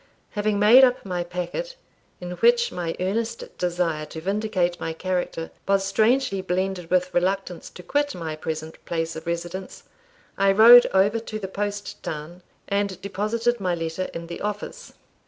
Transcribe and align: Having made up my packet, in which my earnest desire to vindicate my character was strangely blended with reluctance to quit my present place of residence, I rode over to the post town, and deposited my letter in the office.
Having 0.31 0.57
made 0.57 0.83
up 0.83 1.05
my 1.05 1.23
packet, 1.23 1.75
in 2.19 2.31
which 2.37 2.71
my 2.71 2.95
earnest 2.99 3.55
desire 3.59 4.03
to 4.07 4.19
vindicate 4.19 4.79
my 4.79 4.93
character 4.93 5.51
was 5.67 5.85
strangely 5.85 6.41
blended 6.41 6.89
with 6.89 7.13
reluctance 7.13 7.69
to 7.69 7.83
quit 7.83 8.15
my 8.15 8.35
present 8.35 8.83
place 8.85 9.15
of 9.15 9.27
residence, 9.27 9.83
I 10.39 10.53
rode 10.53 10.87
over 10.87 11.19
to 11.19 11.37
the 11.37 11.47
post 11.47 12.01
town, 12.01 12.41
and 12.67 12.99
deposited 12.99 13.59
my 13.59 13.75
letter 13.75 14.09
in 14.11 14.25
the 14.25 14.41
office. 14.41 14.93